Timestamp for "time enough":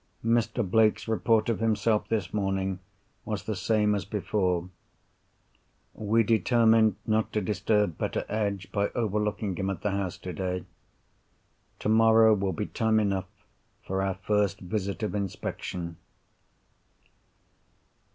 12.65-13.29